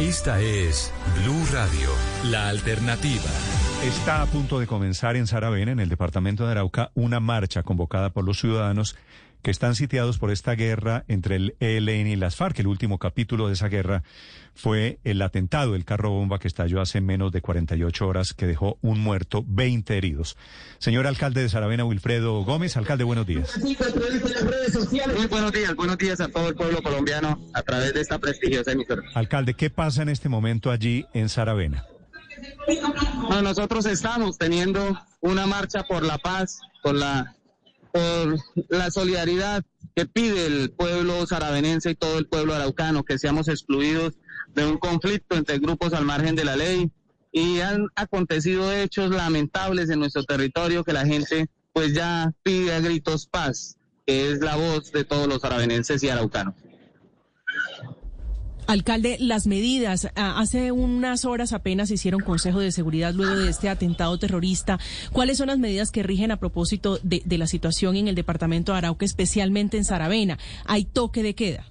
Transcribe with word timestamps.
Esta 0.00 0.40
es 0.40 0.92
Blue 1.22 1.46
Radio, 1.52 1.88
la 2.24 2.48
alternativa. 2.48 3.30
Está 3.84 4.22
a 4.22 4.26
punto 4.26 4.58
de 4.60 4.66
comenzar 4.66 5.14
en 5.14 5.26
Saravena, 5.26 5.72
en 5.72 5.78
el 5.78 5.90
departamento 5.90 6.46
de 6.46 6.52
Arauca, 6.52 6.90
una 6.94 7.20
marcha 7.20 7.62
convocada 7.62 8.14
por 8.14 8.24
los 8.24 8.40
ciudadanos 8.40 8.96
que 9.42 9.50
están 9.50 9.74
sitiados 9.74 10.16
por 10.16 10.30
esta 10.30 10.54
guerra 10.54 11.04
entre 11.06 11.36
el 11.36 11.56
ELN 11.60 12.06
y 12.06 12.16
las 12.16 12.34
FARC. 12.34 12.60
El 12.60 12.66
último 12.66 12.98
capítulo 12.98 13.46
de 13.46 13.52
esa 13.52 13.68
guerra 13.68 14.02
fue 14.54 15.00
el 15.04 15.20
atentado, 15.20 15.74
el 15.74 15.84
carro 15.84 16.08
bomba 16.08 16.38
que 16.38 16.48
estalló 16.48 16.80
hace 16.80 17.02
menos 17.02 17.30
de 17.30 17.42
48 17.42 18.08
horas, 18.08 18.32
que 18.32 18.46
dejó 18.46 18.78
un 18.80 19.00
muerto, 19.00 19.44
20 19.46 19.98
heridos. 19.98 20.38
Señor 20.78 21.06
alcalde 21.06 21.42
de 21.42 21.50
Saravena, 21.50 21.84
Wilfredo 21.84 22.42
Gómez. 22.42 22.78
Alcalde, 22.78 23.04
buenos 23.04 23.26
días. 23.26 23.58
Muy 23.58 23.76
buenos 25.26 25.52
días, 25.52 25.74
buenos 25.74 25.98
días 25.98 26.20
a 26.22 26.28
todo 26.28 26.48
el 26.48 26.54
pueblo 26.54 26.82
colombiano 26.82 27.38
a 27.52 27.62
través 27.62 27.92
de 27.92 28.00
esta 28.00 28.18
prestigiosa 28.18 28.72
emisora. 28.72 29.02
Alcalde, 29.12 29.52
¿qué 29.52 29.68
pasa 29.68 30.00
en 30.00 30.08
este 30.08 30.30
momento 30.30 30.70
allí 30.70 31.04
en 31.12 31.28
Saravena? 31.28 31.84
No, 33.34 33.42
nosotros 33.42 33.84
estamos 33.86 34.38
teniendo 34.38 34.96
una 35.20 35.44
marcha 35.44 35.82
por 35.82 36.04
la 36.04 36.18
paz, 36.18 36.60
por 36.84 36.94
la, 36.94 37.34
por 37.90 38.38
la 38.68 38.92
solidaridad 38.92 39.64
que 39.96 40.06
pide 40.06 40.46
el 40.46 40.70
pueblo 40.70 41.26
saravenense 41.26 41.90
y 41.90 41.94
todo 41.96 42.16
el 42.18 42.28
pueblo 42.28 42.54
araucano, 42.54 43.02
que 43.02 43.18
seamos 43.18 43.48
excluidos 43.48 44.14
de 44.54 44.64
un 44.64 44.78
conflicto 44.78 45.34
entre 45.34 45.58
grupos 45.58 45.94
al 45.94 46.04
margen 46.04 46.36
de 46.36 46.44
la 46.44 46.54
ley. 46.54 46.92
Y 47.32 47.58
han 47.58 47.88
acontecido 47.96 48.72
hechos 48.72 49.10
lamentables 49.10 49.90
en 49.90 49.98
nuestro 49.98 50.22
territorio 50.22 50.84
que 50.84 50.92
la 50.92 51.04
gente 51.04 51.48
pues 51.72 51.92
ya 51.92 52.32
pide 52.44 52.72
a 52.72 52.78
gritos 52.78 53.26
paz, 53.26 53.78
que 54.06 54.30
es 54.30 54.42
la 54.42 54.54
voz 54.54 54.92
de 54.92 55.04
todos 55.04 55.26
los 55.26 55.40
saravenenses 55.40 56.04
y 56.04 56.08
araucanos. 56.08 56.54
Alcalde, 58.66 59.16
las 59.20 59.46
medidas, 59.46 60.08
ah, 60.16 60.38
hace 60.38 60.72
unas 60.72 61.24
horas 61.24 61.52
apenas 61.52 61.90
hicieron 61.90 62.20
Consejo 62.20 62.60
de 62.60 62.72
Seguridad 62.72 63.12
luego 63.12 63.36
de 63.36 63.50
este 63.50 63.68
atentado 63.68 64.18
terrorista. 64.18 64.78
¿Cuáles 65.12 65.38
son 65.38 65.48
las 65.48 65.58
medidas 65.58 65.90
que 65.90 66.02
rigen 66.02 66.30
a 66.30 66.38
propósito 66.38 66.98
de, 67.02 67.22
de 67.24 67.38
la 67.38 67.46
situación 67.46 67.96
en 67.96 68.08
el 68.08 68.14
departamento 68.14 68.72
de 68.72 68.78
Arauca, 68.78 69.04
especialmente 69.04 69.76
en 69.76 69.84
Saravena? 69.84 70.38
¿Hay 70.64 70.84
toque 70.84 71.22
de 71.22 71.34
queda? 71.34 71.66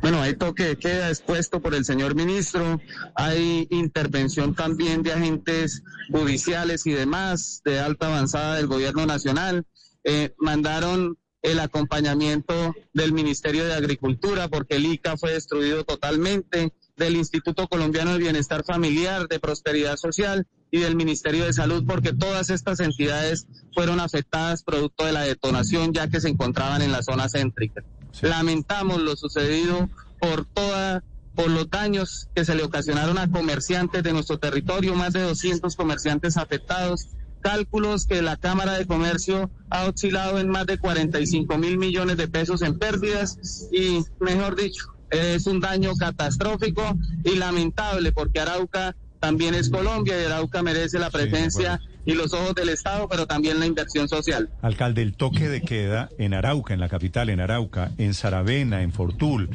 Bueno, 0.00 0.22
hay 0.22 0.34
toque 0.34 0.64
de 0.64 0.76
queda 0.76 1.08
expuesto 1.08 1.60
por 1.60 1.74
el 1.74 1.84
señor 1.84 2.14
ministro, 2.14 2.80
hay 3.14 3.66
intervención 3.70 4.54
también 4.54 5.02
de 5.02 5.12
agentes 5.12 5.82
judiciales 6.10 6.86
y 6.86 6.92
demás 6.92 7.60
de 7.64 7.80
alta 7.80 8.06
avanzada 8.06 8.56
del 8.56 8.66
gobierno 8.66 9.06
nacional. 9.06 9.66
Eh, 10.04 10.34
mandaron 10.38 11.18
el 11.46 11.60
acompañamiento 11.60 12.74
del 12.92 13.12
Ministerio 13.12 13.64
de 13.64 13.74
Agricultura, 13.74 14.48
porque 14.48 14.76
el 14.76 14.86
ICA 14.86 15.16
fue 15.16 15.32
destruido 15.32 15.84
totalmente, 15.84 16.72
del 16.96 17.14
Instituto 17.14 17.68
Colombiano 17.68 18.12
de 18.12 18.18
Bienestar 18.18 18.64
Familiar, 18.64 19.28
de 19.28 19.38
Prosperidad 19.38 19.96
Social 19.96 20.46
y 20.72 20.80
del 20.80 20.96
Ministerio 20.96 21.44
de 21.44 21.52
Salud, 21.52 21.84
porque 21.86 22.12
todas 22.12 22.50
estas 22.50 22.80
entidades 22.80 23.46
fueron 23.74 24.00
afectadas 24.00 24.64
producto 24.64 25.04
de 25.04 25.12
la 25.12 25.22
detonación, 25.22 25.92
ya 25.92 26.08
que 26.08 26.20
se 26.20 26.28
encontraban 26.28 26.82
en 26.82 26.90
la 26.90 27.02
zona 27.02 27.28
céntrica. 27.28 27.84
Sí. 28.10 28.26
Lamentamos 28.26 29.00
lo 29.00 29.14
sucedido 29.14 29.88
por 30.18 30.46
toda 30.46 31.04
por 31.36 31.50
los 31.50 31.68
daños 31.68 32.28
que 32.34 32.46
se 32.46 32.54
le 32.54 32.62
ocasionaron 32.62 33.18
a 33.18 33.30
comerciantes 33.30 34.02
de 34.02 34.14
nuestro 34.14 34.38
territorio, 34.38 34.94
más 34.94 35.12
de 35.12 35.20
200 35.20 35.76
comerciantes 35.76 36.38
afectados, 36.38 37.08
cálculos 37.40 38.06
que 38.06 38.22
la 38.22 38.36
Cámara 38.36 38.74
de 38.74 38.86
Comercio 38.86 39.50
ha 39.70 39.84
oscilado 39.84 40.38
en 40.38 40.48
más 40.48 40.66
de 40.66 40.78
45 40.78 41.58
mil 41.58 41.78
millones 41.78 42.16
de 42.16 42.28
pesos 42.28 42.62
en 42.62 42.78
pérdidas 42.78 43.68
y, 43.72 44.04
mejor 44.20 44.56
dicho, 44.56 44.84
es 45.10 45.46
un 45.46 45.60
daño 45.60 45.94
catastrófico 45.94 46.96
y 47.24 47.36
lamentable 47.36 48.12
porque 48.12 48.40
Arauca 48.40 48.96
también 49.20 49.54
es 49.54 49.70
Colombia 49.70 50.20
y 50.20 50.24
Arauca 50.24 50.62
merece 50.62 50.98
la 50.98 51.10
presencia 51.10 51.80
sí, 51.82 52.12
y 52.12 52.14
los 52.14 52.32
ojos 52.32 52.54
del 52.54 52.68
Estado, 52.68 53.08
pero 53.08 53.26
también 53.26 53.58
la 53.58 53.66
inversión 53.66 54.08
social. 54.08 54.50
Alcalde, 54.62 55.02
el 55.02 55.16
toque 55.16 55.48
de 55.48 55.62
queda 55.62 56.08
en 56.18 56.34
Arauca, 56.34 56.74
en 56.74 56.80
la 56.80 56.88
capital, 56.88 57.30
en 57.30 57.40
Arauca, 57.40 57.92
en 57.98 58.14
Saravena, 58.14 58.82
en 58.82 58.92
Fortul, 58.92 59.50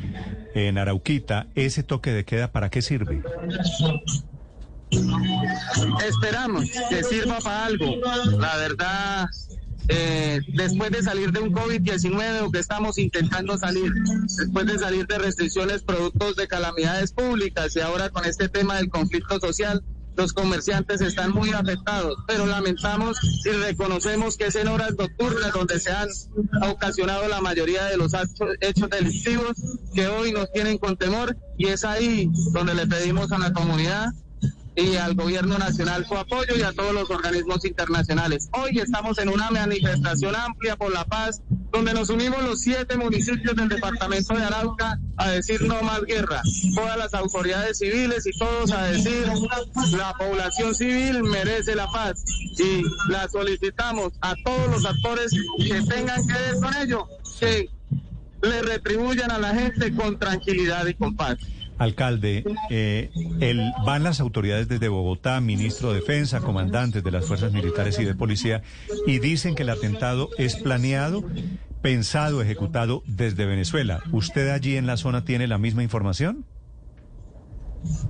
en 0.54 0.78
Arauquita, 0.78 1.48
¿ese 1.56 1.84
toque 1.84 2.12
de 2.12 2.26
queda 2.26 2.52
para 2.52 2.70
qué 2.70 2.82
sirve? 2.82 3.22
Esperamos 6.06 6.66
que 6.90 7.04
sirva 7.04 7.40
para 7.40 7.66
algo. 7.66 7.96
La 8.40 8.58
verdad, 8.58 9.30
eh, 9.88 10.42
después 10.54 10.92
de 10.92 11.02
salir 11.02 11.32
de 11.32 11.40
un 11.40 11.54
COVID-19 11.54 12.42
o 12.44 12.52
que 12.52 12.60
estamos 12.60 12.98
intentando 12.98 13.58
salir, 13.58 13.92
después 14.38 14.66
de 14.66 14.80
salir 14.80 15.08
de 15.08 15.18
restricciones 15.18 15.84
productos 15.84 16.36
de 16.36 16.48
calamidades 16.48 17.12
públicas 17.12 17.76
y 17.76 17.80
ahora 17.80 18.10
con 18.10 18.26
este 18.26 18.50
tema 18.50 18.78
del 18.78 18.90
conflicto 18.90 19.40
social, 19.40 19.84
los 20.16 20.34
comerciantes 20.34 21.02
están 21.02 21.32
muy 21.32 21.52
afectados, 21.52 22.18
pero 22.28 22.46
lamentamos 22.46 23.18
y 23.46 23.50
reconocemos 23.50 24.36
que 24.36 24.48
es 24.48 24.56
en 24.56 24.68
horas 24.68 24.94
nocturnas 24.98 25.54
donde 25.54 25.80
se 25.80 25.92
han 25.92 26.10
ocasionado 26.70 27.28
la 27.28 27.40
mayoría 27.40 27.86
de 27.86 27.98
los 27.98 28.12
hechos 28.60 28.90
delictivos 28.90 29.54
que 29.94 30.08
hoy 30.08 30.34
nos 30.34 30.52
tienen 30.52 30.78
con 30.78 30.98
temor 30.98 31.38
y 31.58 31.68
es 31.68 31.86
ahí 31.86 32.30
donde 32.52 32.74
le 32.76 32.88
pedimos 32.88 33.32
a 33.32 33.38
la 33.38 33.54
comunidad 33.54 34.10
y 34.76 34.96
al 34.96 35.16
gobierno 35.16 35.58
nacional 35.58 36.06
su 36.06 36.16
apoyo 36.16 36.56
y 36.56 36.62
a 36.62 36.72
todos 36.72 36.94
los 36.94 37.10
organismos 37.10 37.66
internacionales. 37.66 38.50
Hoy 38.54 38.80
estamos 38.80 39.18
en 39.20 39.30
una 39.30 39.52
manifestación 39.52 40.36
amplia 40.36 40.76
por 40.76 40.94
la 40.94 41.04
paz, 41.06 41.42
donde 41.72 41.94
nos 41.94 42.10
unimos 42.10 42.42
los 42.44 42.62
siete 42.62 42.98
municipios 42.98 43.56
del 43.56 43.70
departamento 43.70 44.36
de 44.36 44.44
Arauca 44.44 45.00
a 45.18 45.30
decir 45.30 45.62
no 45.64 45.82
más 45.82 46.02
guerra. 46.04 46.42
Todas 46.76 46.98
las 46.98 47.14
autoridades 47.14 47.80
civiles 47.80 48.26
y 48.26 48.38
todos 48.38 48.72
a 48.72 48.84
decir 48.86 49.28
la 49.92 50.14
población 50.18 50.74
civil 50.74 51.24
merece 51.24 51.76
la 51.76 51.88
paz 51.88 52.24
y 52.58 52.84
la 53.12 53.28
solicitamos 53.28 54.14
a 54.22 54.36
todos 54.44 54.70
los 54.70 54.86
actores 54.86 55.32
que 55.58 55.82
tengan 55.82 56.26
que 56.26 56.34
ver 56.34 56.56
con 56.62 56.76
ello, 56.78 57.08
que 57.40 57.70
le 58.42 58.62
retribuyan 58.62 59.32
a 59.32 59.38
la 59.38 59.54
gente 59.54 59.94
con 59.96 60.18
tranquilidad 60.18 60.88
y 60.88 60.94
con 60.94 61.16
paz. 61.16 61.38
Alcalde, 61.78 62.44
eh, 62.70 63.10
el, 63.40 63.72
van 63.86 64.04
las 64.04 64.20
autoridades 64.20 64.68
desde 64.68 64.88
Bogotá, 64.88 65.42
ministro 65.42 65.90
de 65.90 66.00
Defensa, 66.00 66.40
comandantes 66.40 67.04
de 67.04 67.12
las 67.12 67.26
fuerzas 67.26 67.54
militares 67.54 67.98
y 68.00 68.06
de 68.06 68.16
policía, 68.16 68.62
y 69.08 69.20
dicen 69.20 69.56
que 69.56 69.64
el 69.64 69.70
atentado 69.70 70.30
es 70.38 70.56
planeado, 70.56 71.24
pensado, 71.82 72.42
ejecutado 72.42 73.04
desde 73.08 73.46
Venezuela. 73.46 74.04
¿Usted 74.12 74.50
allí 74.50 74.78
en 74.78 74.86
la 74.86 74.98
zona 74.98 75.26
tiene 75.26 75.48
la 75.48 75.58
misma 75.58 75.84
información? 75.84 76.46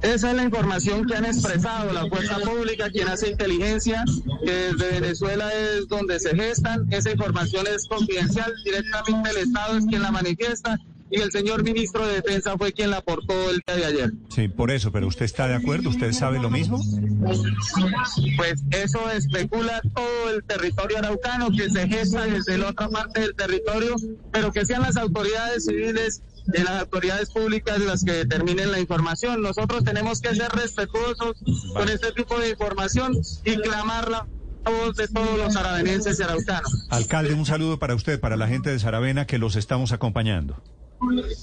Esa 0.02 0.32
es 0.32 0.36
la 0.36 0.44
información 0.44 1.06
que 1.06 1.16
han 1.16 1.26
expresado 1.26 1.94
la 1.94 2.06
fuerza 2.08 2.40
pública, 2.40 2.90
quien 2.90 3.08
hace 3.08 3.30
inteligencia, 3.30 4.04
que 4.44 4.52
desde 4.52 5.00
Venezuela 5.00 5.50
es 5.54 5.88
donde 5.88 6.20
se 6.20 6.36
gestan. 6.36 6.92
Esa 6.92 7.12
información 7.12 7.66
es 7.74 7.88
confidencial, 7.88 8.52
directamente 8.66 9.30
el 9.30 9.38
Estado 9.38 9.78
es 9.78 9.86
quien 9.86 10.02
la 10.02 10.12
manifiesta 10.12 10.78
y 11.12 11.20
el 11.20 11.32
señor 11.32 11.64
ministro 11.64 12.06
de 12.08 12.22
Defensa 12.22 12.58
fue 12.58 12.72
quien 12.72 12.90
la 12.90 12.98
aportó 12.98 13.34
el 13.50 13.62
día 13.68 13.76
de 13.76 13.86
ayer. 13.86 14.12
Sí, 14.30 14.48
por 14.48 14.72
eso, 14.72 14.92
pero 14.92 15.08
¿usted 15.08 15.26
está 15.26 15.48
de 15.48 15.56
acuerdo? 15.56 15.90
¿Usted 15.90 16.14
sabe 16.14 16.40
lo 16.40 16.50
mismo? 16.50 16.82
Pues 18.38 18.64
eso 18.72 19.10
especula 19.12 19.82
todo 19.94 20.30
el 20.34 20.44
territorio 20.44 21.00
araucano, 21.00 21.52
que 21.52 21.70
se 21.70 21.88
gesta 21.88 22.26
desde 22.26 22.58
la 22.58 22.70
otra 22.70 22.90
parte 22.90 23.20
del 23.22 23.36
territorio, 23.36 23.96
pero 24.32 24.52
que 24.52 24.66
sean 24.66 24.82
las 24.82 24.96
autoridades 24.98 25.66
civiles 25.66 26.22
de 26.46 26.64
las 26.64 26.82
autoridades 26.82 27.30
públicas 27.30 27.80
las 27.80 28.04
que 28.04 28.14
determinen 28.14 28.72
la 28.72 28.80
información. 28.80 29.42
Nosotros 29.42 29.84
tenemos 29.84 30.22
que 30.22 30.34
ser 30.34 30.50
respetuosos 30.52 31.36
vale. 31.42 31.74
con 31.74 31.90
este 31.90 32.12
tipo 32.14 32.40
de 32.40 32.50
información 32.50 33.18
y 33.44 33.58
clamarla 33.58 34.28
voz 34.70 34.96
de 34.96 35.08
todos 35.08 35.38
los 35.38 35.54
saravenenses 35.54 36.20
y 36.20 36.24
araucanos. 36.24 36.88
Alcalde, 36.90 37.34
un 37.34 37.46
saludo 37.46 37.80
para 37.80 37.96
usted, 37.96 38.20
para 38.20 38.38
la 38.38 38.48
gente 38.48 38.70
de 38.70 38.80
Saravena 38.80 39.26
que 39.26 39.38
los 39.38 39.56
estamos 39.56 39.92
acompañando. 39.92 40.62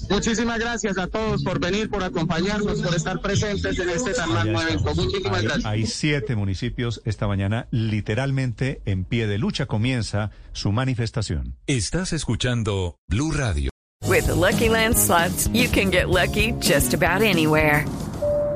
Muchísimas 0.09 0.59
gracias 0.59 0.97
a 0.97 1.07
todos 1.07 1.43
por 1.43 1.59
venir, 1.59 1.89
por 1.89 2.03
acompañarnos, 2.03 2.81
por 2.81 2.95
estar 2.95 3.19
presentes 3.19 3.77
en 3.77 3.89
este 3.89 4.13
tan 4.13 4.31
magno 4.31 4.61
evento. 4.61 4.95
Muchísimas 4.95 5.39
hay, 5.39 5.45
gracias. 5.45 5.65
Hay 5.65 5.85
siete 5.85 6.35
municipios 6.35 7.01
esta 7.05 7.27
mañana 7.27 7.67
literalmente 7.71 8.81
en 8.85 9.03
pie 9.03 9.27
de 9.27 9.37
lucha. 9.37 9.65
Comienza 9.65 10.31
su 10.53 10.71
manifestación. 10.71 11.55
Estás 11.67 12.13
escuchando 12.13 12.95
Blue 13.09 13.31
Radio. 13.31 13.69
With 14.07 14.27
the 14.27 14.35
Lucky 14.35 14.69
Land 14.69 14.97
slots, 14.97 15.49
you 15.53 15.67
can 15.69 15.91
get 15.91 16.09
lucky 16.09 16.53
just 16.59 16.93
about 16.93 17.21
anywhere. 17.21 17.85